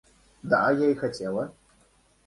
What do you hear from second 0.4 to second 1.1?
Да я и